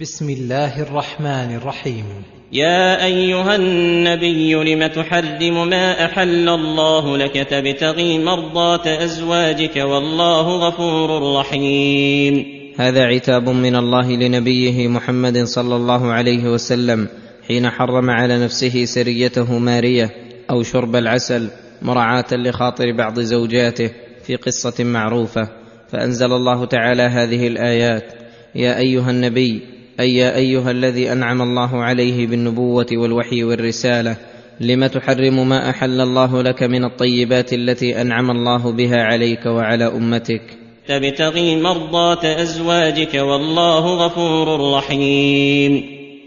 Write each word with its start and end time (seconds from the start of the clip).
بسم 0.00 0.30
الله 0.30 0.82
الرحمن 0.82 1.54
الرحيم. 1.54 2.04
يا 2.52 3.04
أيها 3.04 3.56
النبي 3.56 4.54
لم 4.54 4.86
تحرم 4.86 5.68
ما 5.68 6.04
أحل 6.04 6.48
الله 6.48 7.16
لك 7.16 7.34
تبتغي 7.34 8.18
مرضاه 8.18 9.04
أزواجك 9.04 9.76
والله 9.76 10.68
غفور 10.68 11.38
رحيم. 11.40 12.44
هذا 12.76 13.04
عتاب 13.06 13.48
من 13.48 13.76
الله 13.76 14.10
لنبيه 14.16 14.88
محمد 14.88 15.44
صلى 15.44 15.76
الله 15.76 16.12
عليه 16.12 16.48
وسلم 16.48 17.08
حين 17.48 17.70
حرم 17.70 18.10
على 18.10 18.44
نفسه 18.44 18.84
سريته 18.84 19.58
مارية 19.58 20.10
أو 20.50 20.62
شرب 20.62 20.96
العسل 20.96 21.48
مراعاة 21.82 22.32
لخاطر 22.32 22.92
بعض 22.92 23.20
زوجاته 23.20 23.90
في 24.22 24.36
قصة 24.36 24.84
معروفة. 24.84 25.48
فأنزل 25.88 26.32
الله 26.32 26.64
تعالى 26.64 27.02
هذه 27.02 27.46
الآيات 27.46 28.12
يا 28.54 28.78
أيها 28.78 29.10
النبي 29.10 29.77
أي 30.00 30.14
يا 30.14 30.36
أيها 30.36 30.70
الذي 30.70 31.12
أنعم 31.12 31.42
الله 31.42 31.82
عليه 31.82 32.26
بالنبوة 32.26 32.86
والوحي 32.92 33.44
والرسالة 33.44 34.16
لم 34.60 34.86
تحرم 34.86 35.48
ما 35.48 35.70
أحل 35.70 36.00
الله 36.00 36.42
لك 36.42 36.62
من 36.62 36.84
الطيبات 36.84 37.52
التي 37.52 38.00
أنعم 38.00 38.30
الله 38.30 38.72
بها 38.72 39.02
عليك 39.02 39.46
وعلى 39.46 39.86
أمتك؟ 39.86 40.42
تبتغي 40.88 41.56
مرضاه 41.56 42.42
أزواجك 42.42 43.14
والله 43.14 44.06
غفور 44.06 44.74
رحيم. 44.74 45.84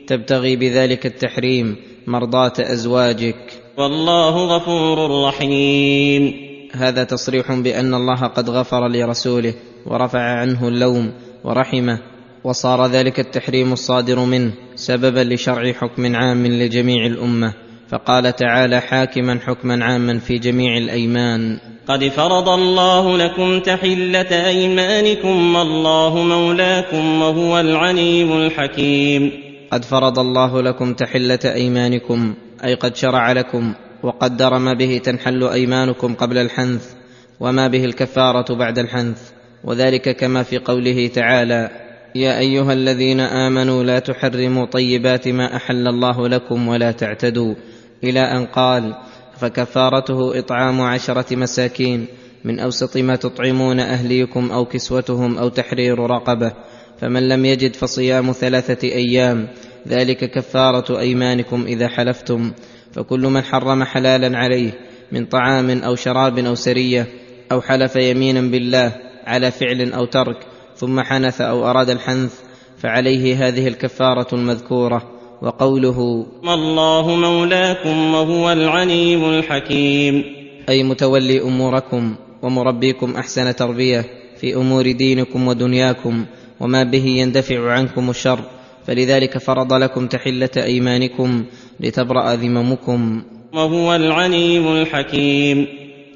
تبتغي 0.07 0.55
بذلك 0.55 1.05
التحريم 1.05 1.75
مرضاه 2.07 2.53
أزواجك. 2.59 3.35
والله 3.77 4.55
غفور 4.55 5.25
رحيم. 5.27 6.33
هذا 6.73 7.03
تصريح 7.03 7.53
بأن 7.53 7.93
الله 7.93 8.27
قد 8.27 8.49
غفر 8.49 8.87
لرسوله 8.87 9.53
ورفع 9.85 10.19
عنه 10.19 10.67
اللوم 10.67 11.11
ورحمه 11.43 12.10
وصار 12.43 12.87
ذلك 12.87 13.19
التحريم 13.19 13.73
الصادر 13.73 14.19
منه 14.19 14.51
سببا 14.75 15.33
لشرع 15.33 15.71
حكم 15.71 16.15
عام 16.15 16.47
لجميع 16.47 17.05
الأمة. 17.05 17.53
فقال 17.89 18.35
تعالى 18.35 18.79
حاكما 18.79 19.39
حكما 19.39 19.85
عاما 19.85 20.19
في 20.19 20.37
جميع 20.37 20.77
الأيمان. 20.77 21.59
قد 21.87 22.07
فرض 22.07 22.49
الله 22.49 23.17
لكم 23.17 23.59
تحلة 23.59 24.47
أيمانكم 24.47 25.55
والله 25.55 26.23
مولاكم 26.23 27.21
وهو 27.21 27.59
العليم 27.59 28.33
الحكيم. 28.33 29.31
قد 29.71 29.85
فرض 29.85 30.19
الله 30.19 30.61
لكم 30.61 30.93
تحلة 30.93 31.39
أيمانكم 31.45 32.33
أي 32.63 32.73
قد 32.73 32.95
شرع 32.95 33.31
لكم 33.31 33.73
وقدر 34.03 34.57
ما 34.57 34.73
به 34.73 35.01
تنحل 35.03 35.43
أيمانكم 35.43 36.13
قبل 36.13 36.37
الحنث 36.37 36.93
وما 37.39 37.67
به 37.67 37.85
الكفارة 37.85 38.55
بعد 38.55 38.79
الحنث 38.79 39.29
وذلك 39.63 40.17
كما 40.17 40.43
في 40.43 40.57
قوله 40.57 41.07
تعالى 41.07 41.69
يا 42.15 42.39
أيها 42.39 42.73
الذين 42.73 43.19
آمنوا 43.19 43.83
لا 43.83 43.99
تحرموا 43.99 44.65
طيبات 44.65 45.27
ما 45.27 45.55
أحل 45.55 45.87
الله 45.87 46.27
لكم 46.27 46.67
ولا 46.67 46.91
تعتدوا 46.91 47.55
إلى 48.03 48.19
أن 48.19 48.45
قال 48.45 48.95
فكفارته 49.37 50.39
إطعام 50.39 50.81
عشرة 50.81 51.35
مساكين 51.35 52.05
من 52.43 52.59
أوسط 52.59 52.97
ما 52.97 53.15
تطعمون 53.15 53.79
أهليكم 53.79 54.51
أو 54.51 54.65
كسوتهم 54.65 55.37
أو 55.37 55.49
تحرير 55.49 55.99
رقبة 55.99 56.51
فمن 56.99 57.27
لم 57.27 57.45
يجد 57.45 57.75
فصيام 57.75 58.31
ثلاثة 58.31 58.87
أيام 58.87 59.47
ذلك 59.87 60.31
كفارة 60.31 60.99
أيمانكم 60.99 61.65
إذا 61.65 61.87
حلفتم 61.87 62.51
فكل 62.91 63.21
من 63.21 63.41
حرم 63.41 63.83
حلالا 63.83 64.37
عليه 64.37 64.71
من 65.11 65.25
طعام 65.25 65.69
أو 65.69 65.95
شراب 65.95 66.39
أو 66.39 66.55
سرية 66.55 67.07
أو 67.51 67.61
حلف 67.61 67.95
يمينا 67.95 68.41
بالله 68.41 68.95
على 69.25 69.51
فعل 69.51 69.93
أو 69.93 70.05
ترك 70.05 70.50
ثم 70.81 71.01
حنث 71.01 71.41
أو 71.41 71.69
أراد 71.69 71.89
الحنث 71.89 72.33
فعليه 72.77 73.47
هذه 73.47 73.67
الكفارة 73.67 74.35
المذكورة 74.35 75.01
وقوله 75.41 76.25
والله 76.43 77.15
مولاكم 77.15 78.13
وهو 78.13 78.51
العليم 78.51 79.25
الحكيم. 79.29 80.23
أي 80.69 80.83
متولي 80.83 81.41
أموركم 81.41 82.15
ومربيكم 82.41 83.15
أحسن 83.15 83.55
تربية 83.55 84.05
في 84.37 84.55
أمور 84.55 84.91
دينكم 84.91 85.47
ودنياكم 85.47 86.25
وما 86.59 86.83
به 86.83 87.05
يندفع 87.05 87.71
عنكم 87.71 88.09
الشر 88.09 88.39
فلذلك 88.87 89.37
فرض 89.37 89.73
لكم 89.73 90.07
تحلة 90.07 90.49
أيمانكم 90.57 91.45
لتبرأ 91.79 92.35
ذممكم. 92.35 93.23
وهو 93.53 93.95
العليم 93.95 94.67
الحكيم. 94.67 95.67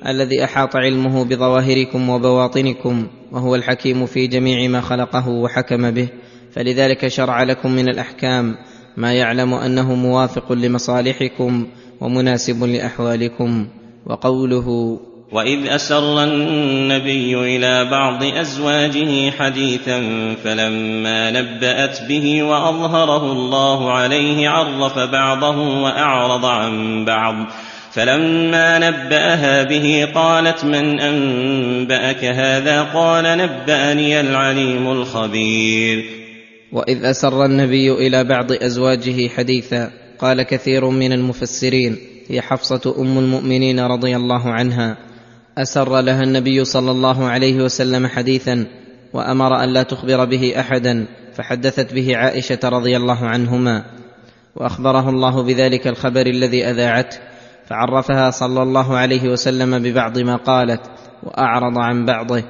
الذي 0.08 0.44
أحاط 0.44 0.76
علمه 0.76 1.24
بظواهركم 1.24 2.10
وبواطنكم 2.10 3.08
وهو 3.36 3.56
الحكيم 3.56 4.06
في 4.06 4.28
جميع 4.28 4.70
ما 4.70 4.82
خلقه 4.82 5.30
وحكم 5.30 5.92
به. 5.92 6.08
فلذلك 6.52 7.08
شرع 7.08 7.44
لكم 7.44 7.72
من 7.72 7.90
الأحكام 7.90 8.56
ما 8.98 9.14
يعلم 9.14 9.54
أنه 9.54 9.96
موافق 9.96 10.52
لمصالحكم 10.52 11.68
ومناسب 12.02 12.64
لأحوالكم. 12.64 13.68
وقوله 14.06 15.00
واذ 15.32 15.68
اسر 15.68 16.24
النبي 16.24 17.36
إلى 17.36 17.90
بعض 17.92 18.24
ازواجه 18.24 19.32
حديثا 19.32 20.02
فلما 20.44 21.32
نبات 21.32 22.00
به 22.10 22.44
واظهره 22.44 23.32
الله 23.32 23.92
عليه 23.92 24.50
عرف 24.50 25.00
بعضه 25.00 25.82
واعرض 25.84 26.46
عن 26.46 27.06
بعض. 27.06 27.36
فلما 27.96 28.80
نبأها 28.80 29.64
به 29.64 30.12
قالت 30.16 30.66
من 30.66 31.00
أنبأك 31.00 32.24
هذا؟ 32.24 32.84
قال 32.84 33.24
نبأني 33.38 34.20
العليم 34.20 34.92
الخبير. 34.92 36.06
وإذ 36.72 37.06
أسر 37.06 37.46
النبي 37.46 37.92
إلى 37.92 38.24
بعض 38.24 38.52
أزواجه 38.52 39.28
حديثا 39.28 39.92
قال 40.20 40.44
كثير 40.44 40.90
من 40.90 41.14
المفسرين 41.14 41.98
هي 42.28 42.42
حفصة 42.42 42.96
أم 43.00 43.18
المؤمنين 43.18 43.80
رضي 43.80 44.16
الله 44.16 44.52
عنها. 44.52 44.98
أسر 45.58 46.02
لها 46.02 46.24
النبي 46.24 46.66
صلى 46.66 46.92
الله 46.92 47.26
عليه 47.26 47.56
وسلم 47.56 48.08
حديثا 48.08 48.66
وأمر 49.14 49.64
أن 49.64 49.74
لا 49.74 49.84
تخبر 49.84 50.26
به 50.26 50.60
أحدا 50.60 51.06
فحدثت 51.36 51.94
به 51.94 52.18
عائشة 52.18 52.60
رضي 52.64 52.98
الله 52.98 53.26
عنهما. 53.26 53.86
وأخبره 54.56 55.10
الله 55.10 55.44
بذلك 55.44 55.88
الخبر 55.88 56.26
الذي 56.26 56.66
أذاعته. 56.66 57.35
فعرفها 57.68 58.30
صلى 58.30 58.64
الله 58.64 58.98
عليه 58.98 59.30
وسلم 59.30 59.80
ببعض 59.80 60.20
ما 60.20 60.36
قالت 60.36 60.82
وأعرض 61.24 61.78
عن 61.78 62.06
بعضه 62.06 62.44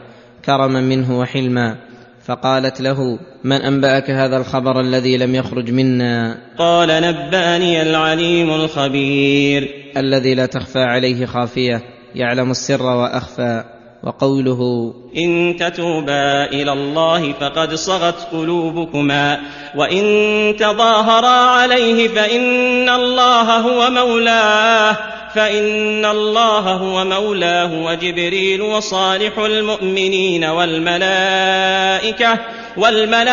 كرما 0.46 0.82
منه 0.82 1.20
وحلما. 1.20 1.78
فقالت 2.26 2.82
له 2.82 3.20
من 3.44 3.62
أنبأك 3.62 4.12
هذا 4.12 4.38
الخبر 4.38 4.80
الذي 4.82 5.18
لم 5.18 5.36
يخرج 5.36 5.72
منا؟ 5.72 6.38
قال 6.58 6.88
نبأني 6.88 7.82
العليم 7.82 8.50
الخبير. 8.50 9.70
الذي 9.98 10.36
لا 10.36 10.46
تخفى 10.46 10.84
عليه 10.84 11.26
خافية 11.26 11.82
يعلم 12.16 12.52
السر 12.52 12.84
وأخفى. 12.84 13.75
وقوله 14.06 14.94
إن 15.18 15.56
تتوبا 15.60 16.46
إلى 16.46 16.74
الله 16.74 17.34
فقد 17.34 17.74
صغت 17.74 18.28
قلوبكما 18.32 19.40
وإن 19.76 20.56
تظاهرا 20.60 21.28
عليه 21.28 22.08
فإن 22.08 22.90
الله 22.90 23.58
هو 23.58 23.90
مولاه 23.90 24.98
فإن 25.36 26.06
الله 26.06 26.60
هو 26.60 27.06
مولاه 27.06 27.84
وجبريل 27.84 28.62
وصالح 28.62 29.38
المؤمنين 29.40 30.44
والملائكة 30.44 32.40
والملائكة 32.78 33.26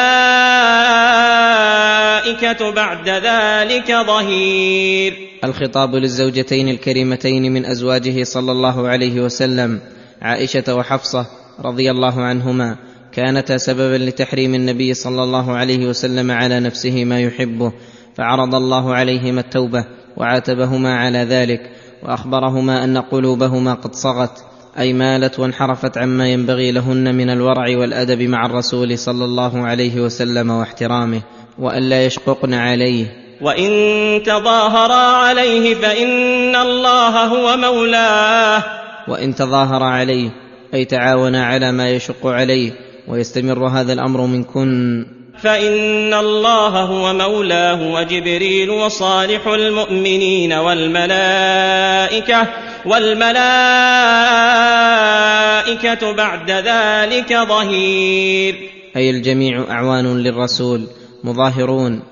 بعد 2.70 3.08
ذلك 3.08 3.96
ظهير. 4.06 5.14
الخطاب 5.44 5.94
للزوجتين 5.94 6.68
الكريمتين 6.68 7.52
من 7.52 7.64
أزواجه 7.66 8.22
صلى 8.24 8.52
الله 8.52 8.88
عليه 8.88 9.20
وسلم. 9.20 9.80
عائشة 10.22 10.74
وحفصة 10.74 11.26
رضي 11.64 11.90
الله 11.90 12.22
عنهما 12.22 12.76
كانتا 13.12 13.56
سببا 13.56 14.04
لتحريم 14.04 14.54
النبي 14.54 14.94
صلى 14.94 15.22
الله 15.22 15.52
عليه 15.52 15.86
وسلم 15.86 16.30
على 16.30 16.60
نفسه 16.60 17.04
ما 17.04 17.20
يحبه 17.20 17.72
فعرض 18.16 18.54
الله 18.54 18.94
عليهما 18.94 19.40
التوبة 19.40 19.84
وعاتبهما 20.16 20.94
على 20.96 21.18
ذلك 21.18 21.70
وأخبرهما 22.02 22.84
أن 22.84 22.98
قلوبهما 22.98 23.74
قد 23.74 23.94
صغت 23.94 24.44
أي 24.78 24.92
مالت 24.92 25.38
وانحرفت 25.38 25.98
عما 25.98 26.28
ينبغي 26.28 26.72
لهن 26.72 27.14
من 27.14 27.30
الورع 27.30 27.78
والأدب 27.78 28.22
مع 28.22 28.46
الرسول 28.46 28.98
صلى 28.98 29.24
الله 29.24 29.66
عليه 29.66 30.00
وسلم 30.00 30.50
واحترامه 30.50 31.22
والا 31.58 32.06
يشققن 32.06 32.54
عليه. 32.54 33.06
وإن 33.40 34.22
تظاهرا 34.22 35.16
عليه 35.16 35.74
فإن 35.74 36.56
الله 36.56 37.24
هو 37.24 37.56
مولاه. 37.56 38.81
وإن 39.08 39.34
تظاهر 39.34 39.82
عليه 39.82 40.30
أي 40.74 40.84
تعاون 40.84 41.36
على 41.36 41.72
ما 41.72 41.90
يشق 41.90 42.26
عليه 42.26 42.72
ويستمر 43.08 43.66
هذا 43.66 43.92
الأمر 43.92 44.26
منكن 44.26 45.06
فإن 45.42 46.14
الله 46.14 46.68
هو 46.68 47.12
mولاه 47.12 47.92
وجبريل 47.92 48.70
وصالح 48.70 49.46
المؤمنين 49.46 50.52
والملائكة 50.52 52.48
والملائكة 52.86 53.32
بعد 56.12 56.50
ذلك 56.50 57.32
ظهير. 57.48 58.54
أي 58.96 59.10
الجميع 59.10 59.64
أعوان 59.70 60.18
للرسول 60.18 60.86
مظاهرون. 61.24 62.02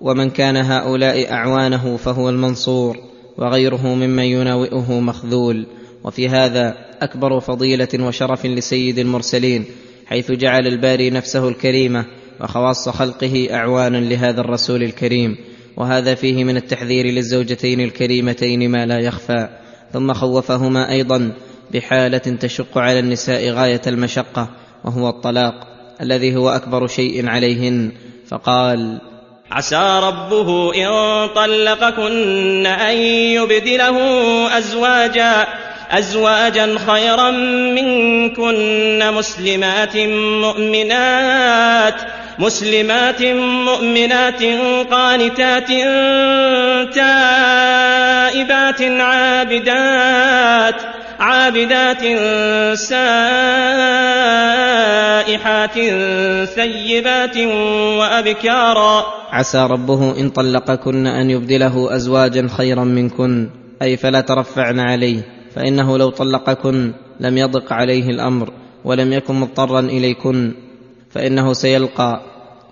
ومن 0.00 0.30
كان 0.30 0.56
هؤلاء 0.56 1.32
أعوانه 1.32 1.96
فهو 1.96 2.28
المنصور 2.28 2.96
وغيره 3.38 3.86
ممن 3.86 4.24
يناوئه 4.24 5.00
مخذول. 5.00 5.66
وفي 6.04 6.28
هذا 6.28 6.74
أكبر 7.02 7.40
فضيلة 7.40 7.88
وشرف 8.00 8.46
لسيد 8.46 8.98
المرسلين 8.98 9.64
حيث 10.06 10.32
جعل 10.32 10.66
الباري 10.66 11.10
نفسه 11.10 11.48
الكريمة 11.48 12.06
وخواص 12.40 12.88
خلقه 12.88 13.48
أعوانا 13.52 13.96
لهذا 13.96 14.40
الرسول 14.40 14.82
الكريم 14.82 15.36
وهذا 15.76 16.14
فيه 16.14 16.44
من 16.44 16.56
التحذير 16.56 17.06
للزوجتين 17.06 17.80
الكريمتين 17.80 18.70
ما 18.70 18.86
لا 18.86 18.98
يخفى 18.98 19.48
ثم 19.92 20.12
خوفهما 20.12 20.90
أيضا 20.90 21.32
بحالة 21.72 22.18
تشق 22.18 22.78
على 22.78 22.98
النساء 22.98 23.50
غاية 23.50 23.80
المشقة 23.86 24.48
وهو 24.84 25.08
الطلاق 25.08 25.54
الذي 26.00 26.36
هو 26.36 26.48
أكبر 26.48 26.86
شيء 26.86 27.28
عليهن 27.28 27.92
فقال 28.28 29.00
عسى 29.50 30.00
ربه 30.02 30.74
إن 30.74 31.28
طلقكن 31.28 32.66
أن 32.66 32.96
يبدله 33.36 33.98
أزواجا 34.58 35.46
أزواجا 35.92 36.78
خيرا 36.86 37.30
منكن 37.76 39.00
مسلمات 39.14 39.96
مؤمنات 40.40 41.94
مسلمات 42.38 43.22
مؤمنات 43.68 44.42
قانتات 44.90 45.68
تائبات 46.94 48.82
عابدات 48.82 50.74
عابدات 51.20 52.02
سائحات 52.78 53.34
ثيبات 56.44 57.36
وأبكارا. 57.98 59.06
عسى 59.32 59.66
ربه 59.70 60.20
إن 60.20 60.30
طلقكن 60.30 61.06
أن 61.06 61.30
يبدله 61.30 61.96
أزواجا 61.96 62.48
خيرا 62.56 62.84
منكن 62.84 63.48
أي 63.82 63.96
فلا 63.96 64.20
ترفعن 64.20 64.80
عليه. 64.80 65.41
فإنه 65.54 65.98
لو 65.98 66.10
طلقكن 66.10 66.92
لم 67.20 67.38
يضق 67.38 67.72
عليه 67.72 68.08
الأمر 68.08 68.52
ولم 68.84 69.12
يكن 69.12 69.34
مضطرا 69.34 69.80
إليكن 69.80 70.52
فإنه 71.10 71.52
سيلقى 71.52 72.20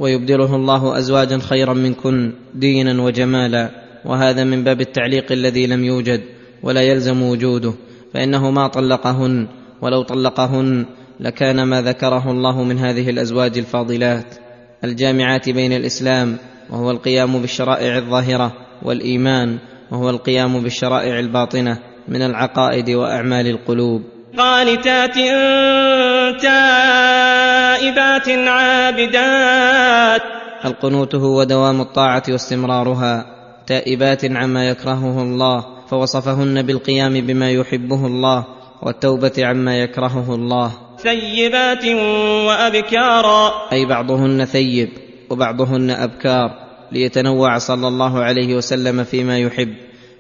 ويبدله 0.01 0.57
الله 0.57 0.99
أزواجا 0.99 1.39
خيرا 1.39 1.75
منكن 1.75 2.33
دينا 2.55 3.03
وجمالا. 3.03 3.71
وهذا 4.05 4.45
من 4.45 4.65
باب 4.65 4.81
التعليق 4.81 5.33
الذي 5.33 5.67
لم 5.67 5.85
يوجد 5.85 6.21
ولا 6.63 6.83
يلزم 6.83 7.23
وجوده. 7.23 7.73
فإنه 8.15 8.51
ما 8.51 8.67
طلقهن 8.67 9.47
ولو 9.83 10.03
طلقهن 10.03 10.87
لكان 11.21 11.63
ما 11.63 11.83
ذكره 11.83 12.31
الله 12.31 12.63
من 12.63 12.79
هذه 12.79 13.11
الأزواج 13.11 13.59
الفاضلات 13.59 14.35
الجامعات 14.85 15.49
بين 15.49 15.73
الإسلام 15.73 16.37
وهو 16.71 16.91
القيام 16.91 17.39
بالشرائع 17.39 17.99
الظاهرة 17.99 18.53
والإيمان 18.83 19.59
وهو 19.91 20.11
القيام 20.11 20.63
بالشرائع 20.63 21.19
الباطنة. 21.19 21.79
من 22.09 22.23
العقائد 22.23 22.91
وأعمال 22.91 23.47
القلوب. 23.47 24.03
قانتات 24.39 25.15
تائبات 26.43 28.29
عابدات. 28.29 30.23
القنوت 30.65 31.15
هو 31.15 31.45
دوام 31.45 31.81
الطاعة 31.81 32.23
واستمرارها. 32.29 33.27
تائبات 33.67 34.25
عما 34.25 34.69
يكرهه 34.69 35.23
الله 35.23 35.67
فوصفهن 35.91 36.63
بالقيام 36.63 37.21
بما 37.21 37.51
يحبه 37.51 38.07
الله 38.07 38.45
والتوبة 38.83 39.33
عما 39.39 39.79
يكرهه 39.79 40.35
الله. 40.35 40.73
ثيبات 40.99 41.85
وأبكارا. 42.47 43.53
أي 43.73 43.87
بعضهن 43.87 44.45
ثيب 44.45 44.89
وبعضهن 45.31 45.91
أبكار 45.91 46.51
ليتنوع 46.93 47.59
صلى 47.59 47.89
الله 47.89 48.19
عليه 48.19 48.55
وسلم 48.55 49.05
فيما 49.05 49.39
يحب. 49.39 49.75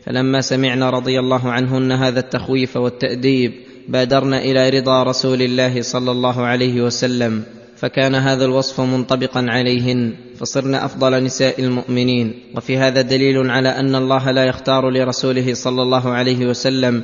فلما 0.06 0.40
سمعنا 0.40 0.90
رضي 0.90 1.18
الله 1.18 1.52
عنهن 1.52 1.92
هذا 1.92 2.20
التخويف 2.20 2.76
والتأديب 2.76 3.52
بادرنا 3.88 4.38
إلى 4.38 4.70
رضا 4.70 5.02
رسول 5.02 5.42
الله 5.42 5.82
صلى 5.82 6.10
الله 6.10 6.42
عليه 6.46 6.82
وسلم 6.82 7.42
فكان 7.80 8.14
هذا 8.14 8.44
الوصف 8.44 8.80
منطبقا 8.80 9.46
عليهن 9.48 10.12
فصرن 10.36 10.74
أفضل 10.74 11.24
نساء 11.24 11.60
المؤمنين. 11.60 12.34
وفي 12.56 12.78
هذا 12.78 13.00
دليل 13.00 13.50
على 13.50 13.68
أن 13.68 13.94
الله 13.94 14.30
لا 14.30 14.44
يختار 14.44 14.90
لرسوله 14.90 15.54
صلى 15.54 15.82
الله 15.82 16.10
عليه 16.10 16.46
وسلم 16.46 17.02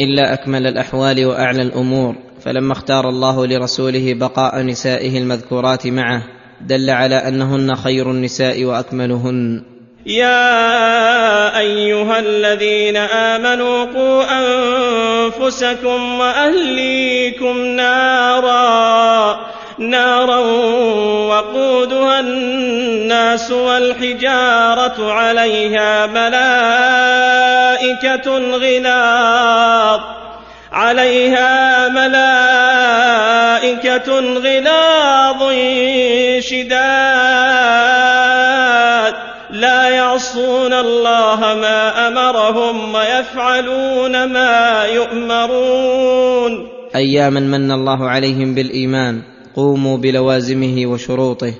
إلا 0.00 0.32
أكمل 0.32 0.66
الأحوال 0.66 1.26
وأعلى 1.26 1.62
الأمور. 1.62 2.14
فلما 2.40 2.72
اختار 2.72 3.08
الله 3.08 3.46
لرسوله 3.46 4.14
بقاء 4.14 4.62
نسائه 4.62 5.18
المذكورات 5.18 5.86
معه 5.86 6.22
دل 6.60 6.90
على 6.90 7.14
أنهن 7.14 7.74
خير 7.74 8.10
النساء 8.10 8.64
وأكملهن. 8.64 9.62
يا 10.08 11.58
أيها 11.58 12.18
الذين 12.18 12.96
آمنوا 12.96 13.84
قوا 13.84 14.24
أنفسكم 14.40 16.20
وأهليكم 16.20 17.58
نارا 17.66 19.40
نارا 19.78 20.38
وقودها 21.28 22.20
الناس 22.20 23.50
والحجارة 23.50 25.12
عليها 25.12 26.06
ملائكة 26.06 27.28
غلاظ 28.38 30.00
عليها 30.72 31.88
ملائكة 31.88 33.28
غلاظ 34.20 35.52
شداد. 36.38 37.08
لا 39.50 39.88
يعصون 39.88 40.72
الله 40.72 41.40
ما 41.40 42.08
أمرهم 42.08 42.94
ويفعلون 42.94 44.24
ما 44.24 44.84
يؤمرون. 44.84 46.68
أياما 46.96 47.40
من 47.40 47.70
الله 47.70 48.08
عليهم 48.08 48.54
بالإيمان 48.54 49.22
قوموا 49.56 49.96
بلوازمه 49.96 50.86
وشروطه. 50.86 51.52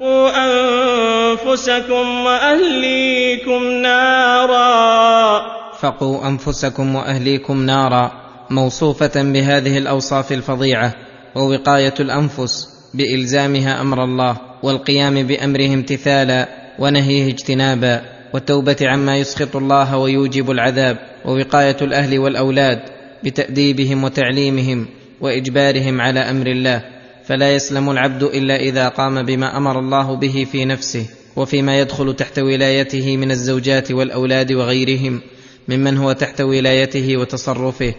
قوا 0.00 0.30
أنفسكم 0.30 2.24
وأهليكم 2.24 3.64
نارا. 3.64 5.42
فقوا 5.80 6.28
أنفسكم 6.28 6.94
وأهليكم 6.94 7.66
نارا 7.66 8.12
موصوفة 8.50 9.22
بهذه 9.22 9.78
الأوصاف 9.78 10.32
الفظيعة 10.32 10.94
ووقاية 11.34 11.94
الأنفس 12.00 12.68
بإلزامها 12.94 13.80
أمر 13.80 14.04
الله 14.04 14.36
والقيام 14.62 15.26
بامره 15.26 15.74
امتثالا. 15.74 16.63
ونهيه 16.78 17.32
اجتنابا 17.32 18.02
والتوبة 18.34 18.76
عما 18.82 19.16
يسخط 19.16 19.56
الله 19.56 19.96
ويوجب 19.96 20.50
العذاب 20.50 20.98
ووقاية 21.24 21.76
الأهل 21.82 22.18
والأولاد 22.18 22.80
بتأديبهم 23.24 24.04
وتعليمهم 24.04 24.86
وإجبارهم 25.20 26.00
على 26.00 26.20
أمر 26.20 26.46
الله 26.46 26.82
فلا 27.24 27.54
يسلم 27.54 27.90
العبد 27.90 28.22
إلا 28.22 28.56
إذا 28.56 28.88
قام 28.88 29.22
بما 29.22 29.56
أمر 29.56 29.78
الله 29.78 30.16
به 30.16 30.46
في 30.52 30.64
نفسه 30.64 31.06
وفيما 31.36 31.80
يدخل 31.80 32.16
تحت 32.16 32.38
ولايته 32.38 33.16
من 33.16 33.30
الزوجات 33.30 33.92
والأولاد 33.92 34.52
وغيرهم 34.52 35.20
ممن 35.68 35.96
هو 35.96 36.12
تحت 36.12 36.40
ولايته 36.40 37.16
وتصرفه 37.16 37.94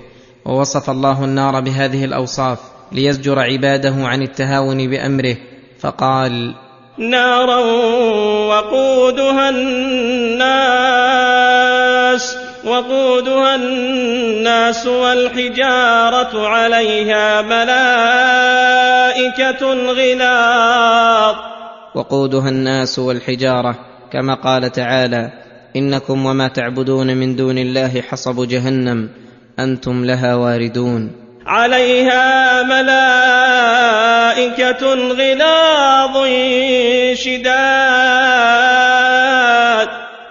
ووصف 0.46 0.90
الله 0.90 1.26
النار 1.26 1.60
بهذه 1.60 2.06
الأوصاف 2.06 2.60
ليزجر 2.92 3.40
عباده 3.40 3.94
عن 3.98 4.22
التهاون 4.22 4.90
بأمره 4.90 5.38
فقال 5.80 6.56
نارا 6.98 7.60
وقودها 8.48 9.50
الناس 9.50 10.86
وقودها 12.66 13.56
الناس 13.56 14.88
والحجارة 14.88 16.48
عليها 16.48 17.42
ملائكة 17.42 18.74
غلاظ. 19.92 21.36
وقودها 21.96 22.50
الناس 22.50 23.00
والحجارة 23.00 23.76
كما 24.12 24.34
قال 24.34 24.72
تعالى 24.72 25.32
إنكم 25.76 26.26
وما 26.26 26.48
تعبدون 26.48 27.18
من 27.18 27.36
دون 27.36 27.58
الله 27.58 28.02
حصب 28.02 28.48
جهنم 28.48 29.10
أنتم 29.60 30.06
لها 30.06 30.36
واردون. 30.36 31.25
عليها 31.46 32.64
ملائكة 32.64 33.36
غلاظ 34.94 36.28
شداد. 37.14 38.66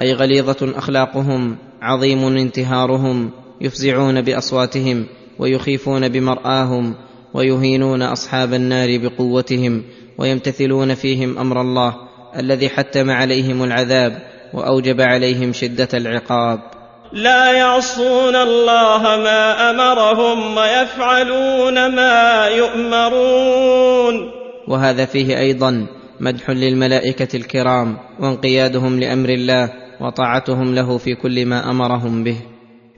أي 0.02 0.12
غليظة 0.12 0.78
أخلاقهم 0.78 1.56
عظيم 1.82 2.36
انتهارهم 2.36 3.30
يفزعون 3.60 4.20
بأصواتهم 4.20 5.06
ويخيفون 5.38 6.08
بمرآهم 6.08 6.94
ويهينون 7.34 8.02
أصحاب 8.02 8.54
النار 8.54 8.98
بقوتهم 8.98 9.82
ويمتثلون 10.18 10.94
فيهم 10.94 11.38
أمر 11.38 11.60
الله 11.60 11.94
الذي 12.38 12.68
حتم 12.68 13.10
عليهم 13.10 13.64
العذاب 13.64 14.22
وأوجب 14.54 15.00
عليهم 15.00 15.52
شدة 15.52 15.88
العقاب. 15.94 16.73
لا 17.14 17.52
يعصون 17.52 18.36
الله 18.36 19.02
ما 19.02 19.70
أمرهم 19.70 20.56
ويفعلون 20.56 21.94
ما 21.94 22.46
يؤمرون. 22.46 24.30
وهذا 24.68 25.04
فيه 25.04 25.38
أيضا 25.38 25.86
مدح 26.20 26.50
للملائكة 26.50 27.36
الكرام 27.36 27.96
وانقيادهم 28.20 29.00
لأمر 29.00 29.28
الله 29.28 29.72
وطاعتهم 30.00 30.74
له 30.74 30.98
في 30.98 31.14
كل 31.14 31.46
ما 31.46 31.70
أمرهم 31.70 32.24
به. 32.24 32.36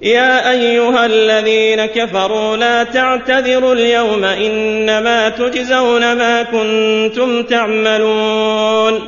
يا 0.03 0.51
أيها 0.51 1.07
الذين 1.07 1.87
كفروا 1.87 2.57
لا 2.57 2.85
تعتذروا 2.85 3.75
اليوم 3.75 4.25
إنما 4.25 5.29
تجزون 5.29 6.01
ما 6.01 6.43
كنتم 6.43 7.43
تعملون. 7.43 9.01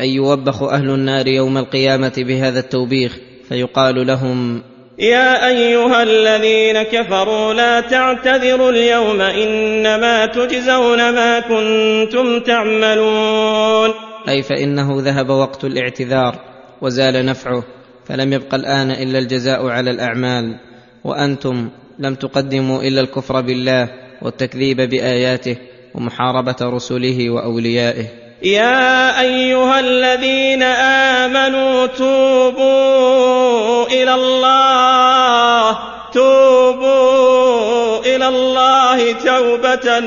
أي 0.00 0.14
يوبخ 0.14 0.62
أهل 0.62 0.90
النار 0.90 1.26
يوم 1.26 1.58
القيامة 1.58 2.12
بهذا 2.18 2.58
التوبيخ 2.58 3.18
فيقال 3.48 4.06
لهم 4.06 4.62
يا 4.98 5.48
أيها 5.48 6.02
الذين 6.02 6.82
كفروا 6.82 7.54
لا 7.54 7.80
تعتذروا 7.80 8.70
اليوم 8.70 9.20
إنما 9.20 10.26
تجزون 10.26 10.98
ما 10.98 11.40
كنتم 11.40 12.40
تعملون. 12.40 13.90
أي 14.28 14.42
فإنه 14.42 15.00
ذهب 15.00 15.28
وقت 15.28 15.64
الاعتذار 15.64 16.34
وزال 16.82 17.26
نفعه 17.26 17.62
فلم 18.06 18.32
يبق 18.32 18.54
الآن 18.54 18.90
إلا 18.90 19.18
الجزاء 19.18 19.66
على 19.66 19.90
الأعمال 19.90 20.56
وأنتم 21.04 21.70
لم 21.98 22.14
تقدموا 22.14 22.82
إلا 22.82 23.00
الكفر 23.00 23.40
بالله 23.40 23.88
والتكذيب 24.22 24.76
بآياته 24.76 25.56
ومحاربة 25.94 26.56
رسله 26.62 27.30
وأوليائه. 27.30 28.23
يا 28.44 29.20
أيها 29.20 29.80
الذين 29.80 30.62
آمنوا 30.62 31.86
توبوا 31.86 33.86
إلى 33.86 34.14
الله 34.14 35.78
توبوا 36.12 37.98
إلى 37.98 38.28
الله 38.28 39.12
توبة 39.12 39.98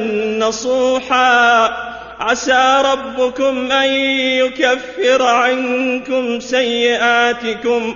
نصوحا. 0.47 1.65
عسى 2.19 2.83
ربكم 2.85 3.71
أن 3.71 3.89
يكفر 3.89 5.23
عنكم 5.23 6.39
سيئاتكم. 6.39 7.95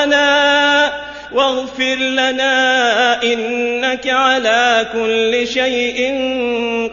واغفر 1.33 1.95
لنا 1.95 3.23
إنك 3.23 4.07
على 4.07 4.87
كل 4.93 5.47
شيء 5.47 6.11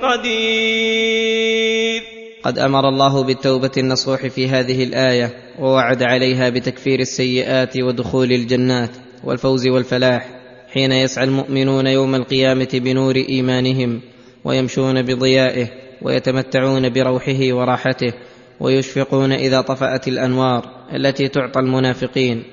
قدير. 0.03 2.03
قد 2.43 2.59
أمر 2.59 2.89
الله 2.89 3.25
بالتوبة 3.25 3.71
النصوح 3.77 4.27
في 4.27 4.49
هذه 4.49 4.85
الآية 4.85 5.31
ووعد 5.59 6.03
عليها 6.03 6.49
بتكفير 6.49 7.01
السيئات 7.01 7.83
ودخول 7.83 8.33
الجنات 8.33 8.91
والفوز 9.25 9.69
والفلاح 9.69 10.29
حين 10.73 10.93
يسعى 10.93 11.25
المؤمنون 11.25 11.87
يوم 11.87 12.15
القيامة 12.15 12.69
بنور 12.75 13.17
إيمانهم 13.17 14.01
ويمشون 14.45 15.03
بضيائه 15.03 15.69
ويتمتعون 16.03 16.89
بروحه 16.89 17.53
وراحته 17.53 18.13
ويشفقون 18.61 19.33
إذا 19.33 19.61
طفأت 19.61 20.09
الأنوار 20.09 20.71
التي 20.95 21.29
تعطى 21.29 21.61
المنافقين. 21.61 22.45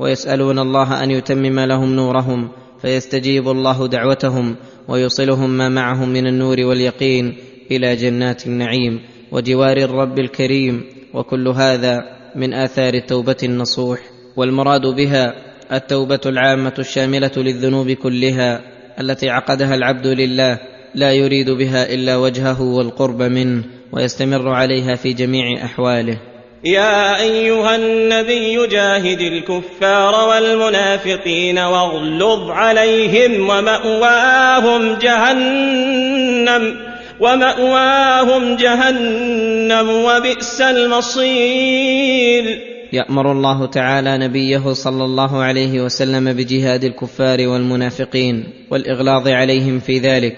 ويسألون 0.00 0.58
الله 0.58 1.04
أن 1.04 1.10
يتمم 1.10 1.60
لهم 1.60 1.96
نورهم 1.96 2.48
فيستجيب 2.82 3.48
الله 3.48 3.88
دعوتهم 3.88 4.56
ويوصلهم 4.88 5.50
ما 5.50 5.68
معهم 5.68 6.08
من 6.08 6.26
النور 6.26 6.60
واليقين 6.60 7.36
إلى 7.70 7.96
جنات 7.96 8.46
النعيم 8.46 9.00
وجوار 9.32 9.76
الرب 9.76 10.18
الكريم. 10.18 10.84
وكل 11.14 11.48
هذا 11.48 12.04
من 12.36 12.54
آثار 12.54 12.94
التوبه 12.94 13.36
النصوح 13.42 14.00
والمراد 14.36 14.86
بها 14.86 15.34
التوبة 15.72 16.20
العامة 16.26 16.74
الشاملة 16.78 17.32
للذنوب 17.36 17.90
كلها 17.90 18.60
التي 19.00 19.30
عقدها 19.30 19.74
العبد 19.74 20.06
لله 20.06 20.58
لا 20.94 21.12
يريد 21.12 21.50
بها 21.50 21.94
إلا 21.94 22.16
وجهه 22.16 22.62
والقرب 22.62 23.22
منه 23.22 23.64
ويستمر 23.92 24.48
عليها 24.48 24.94
في 24.94 25.12
جميع 25.12 25.64
أحواله. 25.64 26.29
يا 26.64 27.22
أيها 27.22 27.76
النبي 27.76 28.66
جاهد 28.66 29.20
الكفار 29.20 30.28
والمنافقين 30.28 31.58
واغلظ 31.58 32.50
عليهم 32.50 33.50
ومأواهم 33.50 34.98
جهنم 34.98 36.76
ومأواهم 37.20 38.56
جهنم 38.56 39.88
وبئس 39.90 40.60
المصير. 40.60 42.44
يأمر 42.92 43.32
الله 43.32 43.66
تعالى 43.66 44.18
نبيه 44.18 44.72
صلى 44.72 45.04
الله 45.04 45.42
عليه 45.42 45.80
وسلم 45.80 46.32
بجهاد 46.32 46.84
الكفار 46.84 47.48
والمنافقين 47.48 48.44
والإغلاظ 48.70 49.28
عليهم 49.28 49.80
في 49.80 49.98
ذلك 49.98 50.36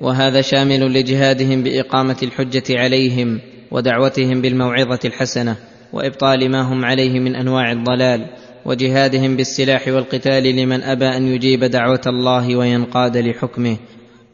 وهذا 0.00 0.40
شامل 0.40 0.92
لجهادهم 0.92 1.62
بإقامة 1.62 2.16
الحجة 2.22 2.78
عليهم. 2.78 3.40
ودعوتهم 3.74 4.40
بالموعظة 4.40 4.98
الحسنة 5.04 5.56
وإبطال 5.92 6.50
ما 6.50 6.62
هم 6.62 6.84
عليه 6.84 7.20
من 7.20 7.36
أنواع 7.36 7.72
الضلال 7.72 8.26
وجهادهم 8.64 9.36
بالسلاح 9.36 9.88
والقتال 9.88 10.42
لمن 10.42 10.82
أبى 10.82 11.06
أن 11.06 11.26
يجيب 11.26 11.64
دعوة 11.64 12.00
الله 12.06 12.56
وينقاد 12.56 13.16
لحكمه. 13.16 13.76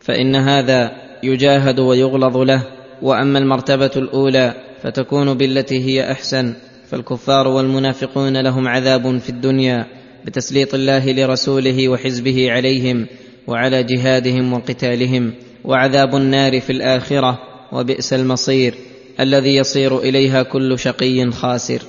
فإن 0.00 0.37
هذا 0.37 0.90
يجاهد 1.23 1.80
ويغلظ 1.80 2.37
له 2.37 2.62
وأما 3.02 3.38
المرتبة 3.38 3.90
الأولى 3.97 4.54
فتكون 4.82 5.35
بالتي 5.35 5.85
هي 5.85 6.12
أحسن 6.12 6.54
فالكفار 6.88 7.49
والمنافقون 7.49 8.37
لهم 8.37 8.68
عذاب 8.68 9.18
في 9.18 9.30
الدنيا 9.30 9.87
بتسليط 10.25 10.75
الله 10.75 11.12
لرسوله 11.12 11.88
وحزبه 11.88 12.52
عليهم 12.52 13.06
وعلى 13.47 13.82
جهادهم 13.82 14.52
وقتالهم 14.52 15.32
وعذاب 15.64 16.16
النار 16.16 16.61
في 16.61 16.70
الآخرة 16.70 17.38
وبئس 17.73 18.12
المصير. 18.12 18.89
الذي 19.21 19.57
يصير 19.57 19.99
إليها 19.99 20.43
كل 20.43 20.79
شقي 20.79 21.31
خاسر. 21.31 21.83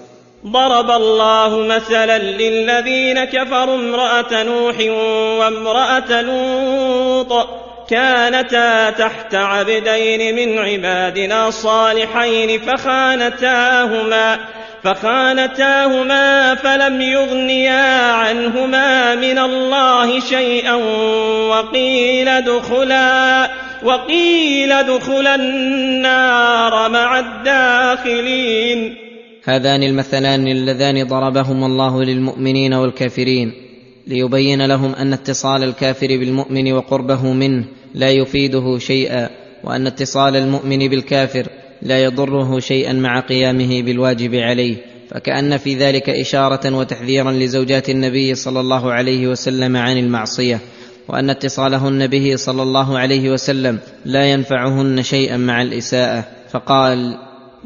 ضرب 0.46 0.92
الله 0.92 1.58
مثلا 1.58 2.18
للذين 2.18 3.24
كفروا 3.24 3.76
امرأة 3.76 4.44
نوح 4.44 4.76
وامرأة 5.40 6.22
لوط 6.22 7.48
كانتا 7.90 8.90
تحت 8.90 9.36
عبدين 9.36 10.36
من 10.36 10.60
عبادنا 10.60 11.52
صالحين 11.52 12.60
فخانتاهما 12.60 14.40
فخانتاهما 14.84 16.56
فلم 16.56 17.02
يغنيا 17.02 18.12
عنهما 18.12 19.16
من 19.16 19.40
الله 19.40 20.20
شيئا 20.20 20.76
وقيل 21.50 22.28
ادخلا. 22.28 23.50
وقيل 23.84 24.72
ادخلا 24.72 25.36
النار 25.36 26.90
مع 26.90 27.20
الداخلين. 27.20 28.96
هذان 29.44 29.84
المثلان 29.84 30.48
اللذان 30.48 31.08
ضربهما 31.08 31.66
الله 31.66 32.04
للمؤمنين 32.04 32.74
والكافرين 32.74 33.54
ليبين 34.08 34.66
لهم 34.66 34.96
أن 34.96 35.14
اتصال 35.14 35.64
الكافر 35.64 36.08
بالمؤمن 36.08 36.74
وقربه 36.74 37.34
منه 37.34 37.66
لا 37.94 38.10
يفيده 38.10 38.78
شيئا 38.78 39.30
وأن 39.64 39.88
اتصال 39.88 40.36
المؤمن 40.36 40.88
بالكافر 40.88 41.48
لا 41.82 42.04
يضره 42.04 42.60
شيئا 42.60 42.94
مع 42.94 43.20
قيامه 43.20 43.82
بالواجب 43.82 44.36
عليه 44.36 44.76
فكأن 45.10 45.58
في 45.58 45.76
ذلك 45.76 46.10
إشارة 46.10 46.76
وتحذيرا 46.76 47.32
لزوجات 47.32 47.90
النبي 47.90 48.36
صلى 48.36 48.60
الله 48.60 48.92
عليه 48.92 49.28
وسلم 49.28 49.78
عن 49.78 49.98
المعصية. 49.98 50.60
وأن 51.12 51.30
اتصالهن 51.30 52.08
به 52.08 52.34
صلى 52.36 52.62
الله 52.62 53.00
عليه 53.00 53.30
وسلم 53.30 53.80
لا 54.06 54.32
ينفعهن 54.32 55.03
شيئا 55.03 55.38
مع 55.38 55.62
الإساءة. 55.62 56.24
فقال 56.51 57.18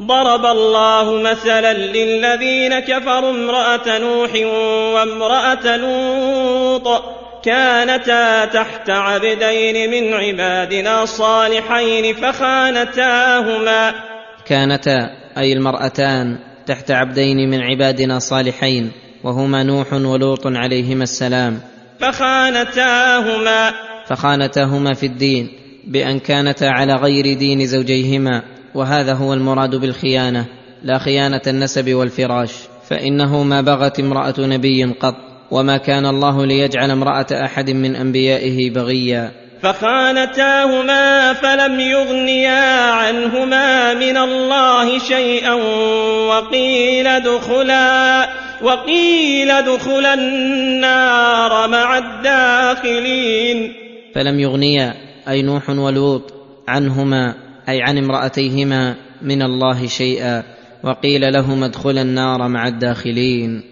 ضرب 0.02 0.46
الله 0.46 1.22
مثلا 1.22 1.72
للذين 1.72 2.78
كفروا 2.78 3.30
امرأة 3.30 3.98
نوح 3.98 4.30
وامرأة 4.94 5.76
لوط 5.76 7.02
كانتا 7.44 8.44
تحت 8.44 8.90
عبدين 8.90 9.90
من 9.90 10.14
عبادنا 10.14 11.04
صالحين 11.04 12.14
فخانتاهما. 12.14 13.94
كانتا 14.46 15.10
أي 15.38 15.52
المرأتان 15.52 16.38
تحت 16.66 16.90
عبدين 16.90 17.50
من 17.50 17.60
عبادنا 17.60 18.18
صالحين 18.18 18.92
وهما 19.24 19.62
نوح 19.62 19.92
ولوط 19.92 20.46
عليهما 20.46 21.04
السلام. 21.04 21.75
فخانتاهما. 22.00 23.72
فخانتاهما 24.06 24.94
في 24.94 25.06
الدين 25.06 25.48
بأن 25.86 26.18
كانتا 26.18 26.64
على 26.64 26.94
غير 26.94 27.38
دين 27.38 27.66
زوجيهما 27.66 28.42
وهذا 28.74 29.14
هو 29.14 29.34
المراد 29.34 29.74
بالخيانة 29.74 30.44
لا 30.82 30.98
خيانة 30.98 31.42
النسب 31.46 31.94
والفراش. 31.94 32.52
فإنه 32.88 33.42
ما 33.42 33.60
بغت 33.60 34.00
امرأة 34.00 34.34
نبي 34.38 34.84
قط 34.84 35.14
وما 35.50 35.76
كان 35.76 36.06
الله 36.06 36.46
ليجعل 36.46 36.90
امرأة 36.90 37.26
أحد 37.44 37.70
من 37.70 37.96
أنبيائه 37.96 38.70
بغيا. 38.70 39.32
فخانتاهما 39.62 41.32
فلم 41.32 41.80
يغنيا 41.80 42.90
عنهما 42.90 43.94
من 43.94 44.16
الله 44.16 44.98
شيئا 44.98 45.54
وقيل 46.28 47.06
ادخلا. 47.06 48.45
وقيل 48.62 49.50
ادخلا 49.50 50.14
النار 50.14 51.68
مع 51.68 51.98
الداخلين. 51.98 53.72
فلم 54.14 54.40
يغنيا 54.40 54.94
أي 55.28 55.42
نوح 55.42 55.70
ولوط 55.70 56.34
عنهما 56.68 57.34
أي 57.68 57.82
عن 57.82 57.98
امرأتيهما 57.98 58.94
من 59.22 59.42
الله 59.42 59.86
شيئا 59.86 60.42
وقيل 60.84 61.32
لهما 61.32 61.66
ادخلا 61.66 62.02
النار 62.02 62.48
مع 62.48 62.68
الداخلين. 62.68 63.62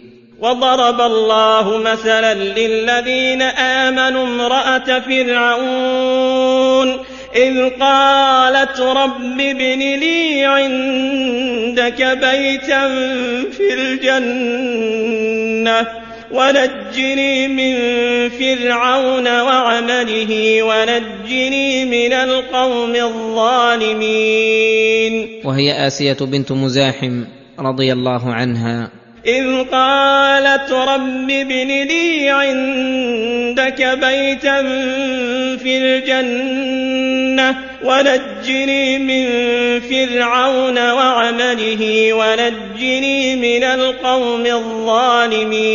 وضرب 0.41 1.01
الله 1.01 1.79
مثلا 1.79 2.35
للذين 2.35 3.43
آمنوا 3.43 4.27
امرأة 4.27 5.01
فرعون. 5.01 6.89
إذ 7.35 7.71
قالت 7.81 8.81
رب 8.81 9.41
ابن 9.41 9.79
لي 9.79 10.45
عندك 10.45 12.03
بيتا 12.03 12.89
في 13.51 13.75
الجنة 13.75 15.87
ونجني 16.31 17.49
من 17.49 17.75
فرعون 18.29 19.41
وعمله 19.41 20.63
ونجني 20.63 21.85
من 21.85 22.13
القوم 22.13 22.95
الظالمين. 22.95 24.35
وهي 25.45 25.87
آسية 25.87 26.17
بنت 26.21 26.53
مزاحم 26.53 27.25
رضي 27.59 27.93
الله 27.93 28.33
عنها. 28.33 28.91
إذ 29.27 29.65
قالت 29.73 30.73
رب 30.73 31.31
ابن 31.31 31.69
لي 31.89 32.29
عندك 32.29 33.99
بيتا 34.01 34.63
في 35.57 35.79
الجنة 35.79 37.57
ونجني 37.85 38.99
من 38.99 39.25
فرعون 39.81 40.79
وعمله 40.79 42.13
ونجني 42.13 43.37
من 43.37 43.65
القوم 43.65 44.47
الظالمين. 44.47 45.75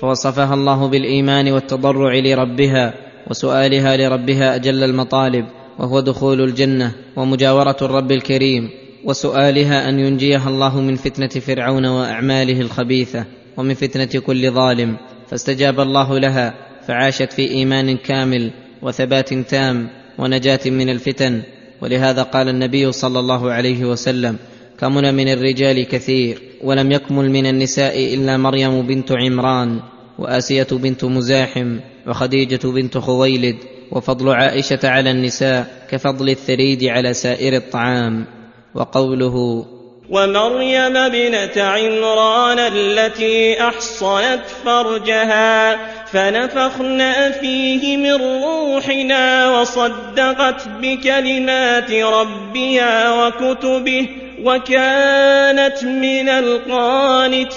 فوصفها 0.00 0.54
الله 0.54 0.88
بالإيمان 0.88 1.52
والتضرع 1.52 2.14
لربها 2.14 2.94
وسؤالها 3.30 3.96
لربها 3.96 4.54
أجل 4.54 4.84
المطالب 4.84 5.44
وهو 5.78 6.00
دخول 6.00 6.40
الجنة 6.40 6.92
ومجاورة 7.16 7.76
الرب 7.82 8.12
الكريم. 8.12 8.70
وسؤالها 9.04 9.88
أن 9.88 9.98
ينجيها 9.98 10.48
الله 10.48 10.80
من 10.80 10.96
فتنة 10.96 11.28
فرعون 11.28 11.86
وأعماله 11.86 12.60
الخبيثة 12.60 13.24
ومن 13.56 13.74
فتنة 13.74 14.20
كل 14.20 14.50
ظالم. 14.50 14.96
فاستجاب 15.30 15.80
الله 15.80 16.18
لها 16.18 16.54
فعاشت 16.86 17.32
في 17.32 17.50
إيمان 17.50 17.96
كامل 17.96 18.50
وثبات 18.82 19.34
تام 19.34 19.88
ونجاة 20.18 20.60
من 20.66 20.88
الفتن. 20.90 21.42
ولهذا 21.82 22.22
قال 22.22 22.48
النبي 22.48 22.92
صلى 22.92 23.18
الله 23.18 23.52
عليه 23.52 23.84
وسلم 23.84 24.36
كمن 24.78 25.14
من 25.14 25.28
الرجال 25.28 25.88
كثير 25.88 26.42
ولم 26.64 26.92
يكمل 26.92 27.30
من 27.30 27.46
النساء 27.46 28.14
إلا 28.14 28.36
مريم 28.36 28.86
بنت 28.86 29.12
عمران 29.12 29.80
وآسية 30.18 30.66
بنت 30.72 31.04
مزاحم 31.04 31.78
وخديجة 32.06 32.68
بنت 32.68 32.98
خويلد 32.98 33.56
وفضل 33.92 34.28
عائشة 34.28 34.78
على 34.84 35.10
النساء 35.10 35.86
كفضل 35.90 36.28
الثريد 36.28 36.84
على 36.84 37.14
سائر 37.14 37.56
الطعام. 37.56 38.37
وقوله 38.74 39.64
ومريم 40.10 40.96
ابنة 40.96 41.62
عمران 41.62 42.58
التي 42.58 43.60
أحصنت 43.60 44.42
فرجها 44.64 45.76
فنفخنا 46.04 47.30
فيه 47.30 47.96
من 47.96 48.12
روحنا 48.12 49.50
وصدقت 49.60 50.68
بكلمات 50.82 51.90
ربها 51.90 53.26
وكتبه 53.26 54.08
وكانت 54.44 55.84
من 55.84 56.28
القانتين. 56.28 57.48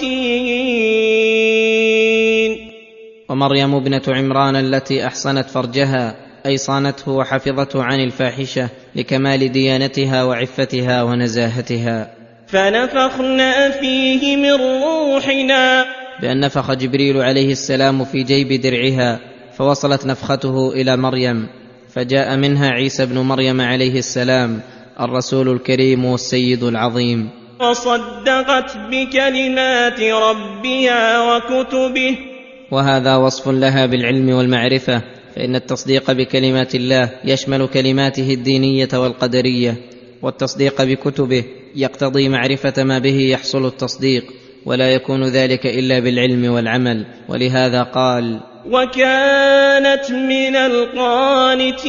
ومريم 3.28 3.74
ابنة 3.74 4.02
عمران 4.08 4.56
التي 4.56 5.06
أحصنت 5.06 5.50
فرجها 5.50 6.31
اي 6.46 6.56
صانته 6.56 7.12
وحفظته 7.12 7.82
عن 7.82 8.00
الفاحشة 8.00 8.68
لكمال 8.94 9.52
ديانتها 9.52 10.24
وعفتها 10.24 11.02
ونزاهتها. 11.02 12.10
فنفخنا 12.46 13.70
فيه 13.70 14.36
من 14.36 14.52
روحنا. 14.82 15.84
بأن 16.22 16.40
نفخ 16.40 16.72
جبريل 16.72 17.16
عليه 17.16 17.52
السلام 17.52 18.04
في 18.04 18.22
جيب 18.22 18.60
درعها 18.60 19.20
فوصلت 19.58 20.06
نفخته 20.06 20.72
إلى 20.72 20.96
مريم 20.96 21.46
فجاء 21.94 22.36
منها 22.36 22.70
عيسى 22.70 23.06
بن 23.06 23.18
مريم 23.18 23.60
عليه 23.60 23.98
السلام 23.98 24.60
الرسول 25.00 25.48
الكريم 25.48 26.04
والسيد 26.04 26.62
العظيم. 26.62 27.30
وصدقت 27.60 28.76
بكلمات 28.90 30.00
ربها 30.00 31.36
وكتبه. 31.36 32.18
وهذا 32.70 33.16
وصف 33.16 33.48
لها 33.48 33.86
بالعلم 33.86 34.28
والمعرفة 34.34 35.02
فإن 35.36 35.56
التصديق 35.56 36.12
بكلمات 36.12 36.74
الله 36.74 37.10
يشمل 37.24 37.66
كلماته 37.66 38.34
الدينية 38.34 38.88
والقدرية 38.94 39.76
والتصديق 40.22 40.82
بكتبه 40.82 41.44
يقتضي 41.76 42.28
معرفة 42.28 42.84
ما 42.84 42.98
به 42.98 43.20
يحصل 43.20 43.66
التصديق 43.66 44.24
ولا 44.66 44.94
يكون 44.94 45.24
ذلك 45.24 45.66
إلا 45.66 45.98
بالعلم 45.98 46.52
والعمل. 46.52 47.06
ولهذا 47.28 47.82
قال 47.82 48.40
وكانت 48.66 50.10
من 50.10 50.56
القانتين. 50.56 51.82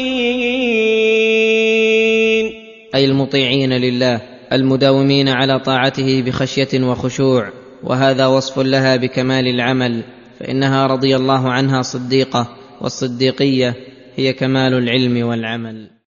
أي 2.95 3.05
المطيعين 3.05 3.73
لله 3.73 4.21
المداومين 4.53 5.29
على 5.29 5.59
طاعته 5.59 6.21
بخشية 6.21 6.83
وخشوع 6.83 7.49
وهذا 7.83 8.25
وصف 8.25 8.59
لها 8.59 8.95
بكمال 8.95 9.47
العمل 9.47 10.03
فإنها 10.39 10.87
رضي 10.87 11.15
الله 11.15 11.51
عنها 11.51 11.81
صديقة. 11.81 12.62
والصديقية 12.83 13.75
هي 14.15 14.33
كمال 14.33 14.73
العلم 14.73 15.27
والعمل. 15.27 16.02